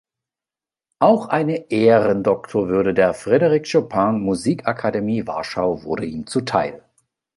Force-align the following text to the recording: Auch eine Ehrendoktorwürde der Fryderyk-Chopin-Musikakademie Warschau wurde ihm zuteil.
Auch 0.97 1.27
eine 1.27 1.69
Ehrendoktorwürde 1.69 2.95
der 2.95 3.13
Fryderyk-Chopin-Musikakademie 3.13 5.27
Warschau 5.27 5.83
wurde 5.83 6.05
ihm 6.07 6.25
zuteil. 6.25 6.83